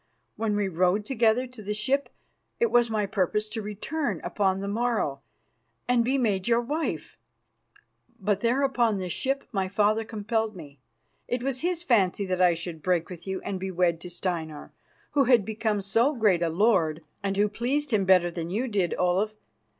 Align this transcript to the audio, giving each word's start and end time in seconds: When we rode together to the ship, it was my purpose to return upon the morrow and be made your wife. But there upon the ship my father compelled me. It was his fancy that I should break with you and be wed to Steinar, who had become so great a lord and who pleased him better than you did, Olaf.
When 0.35 0.55
we 0.55 0.67
rode 0.67 1.05
together 1.05 1.45
to 1.45 1.61
the 1.61 1.75
ship, 1.75 2.09
it 2.59 2.71
was 2.71 2.89
my 2.89 3.05
purpose 3.05 3.47
to 3.49 3.61
return 3.61 4.19
upon 4.23 4.59
the 4.59 4.67
morrow 4.67 5.21
and 5.87 6.03
be 6.03 6.17
made 6.17 6.47
your 6.47 6.59
wife. 6.59 7.19
But 8.19 8.39
there 8.39 8.63
upon 8.63 8.97
the 8.97 9.09
ship 9.09 9.47
my 9.51 9.67
father 9.67 10.03
compelled 10.03 10.55
me. 10.55 10.79
It 11.27 11.43
was 11.43 11.59
his 11.61 11.83
fancy 11.83 12.25
that 12.25 12.41
I 12.41 12.55
should 12.55 12.81
break 12.81 13.11
with 13.11 13.27
you 13.27 13.41
and 13.41 13.59
be 13.59 13.69
wed 13.69 14.01
to 14.01 14.09
Steinar, 14.09 14.71
who 15.11 15.25
had 15.25 15.45
become 15.45 15.81
so 15.81 16.15
great 16.15 16.41
a 16.41 16.49
lord 16.49 17.03
and 17.21 17.37
who 17.37 17.47
pleased 17.47 17.91
him 17.91 18.03
better 18.03 18.31
than 18.31 18.49
you 18.49 18.67
did, 18.67 18.95
Olaf. 18.97 19.35